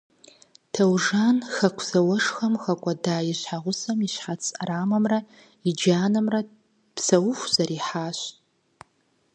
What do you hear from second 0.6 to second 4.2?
Таужан хэку зауэшхуэм хэкӏуэдэ и щхьэгъусэм и